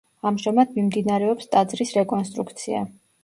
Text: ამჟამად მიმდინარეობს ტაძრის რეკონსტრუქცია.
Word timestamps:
ამჟამად 0.27 0.71
მიმდინარეობს 0.77 1.51
ტაძრის 1.55 1.93
რეკონსტრუქცია. 1.99 2.81